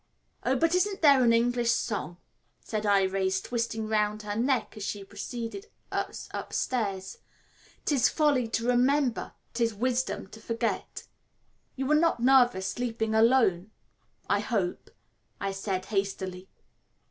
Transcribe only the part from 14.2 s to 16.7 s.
I hope," I said hastily.